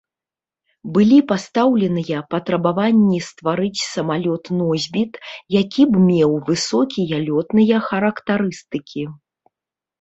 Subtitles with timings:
[0.93, 5.13] Былі пастаўленыя патрабаванні стварыць самалёт-носьбіт,
[5.61, 9.03] які б меў высокія лётныя характарыстыкі.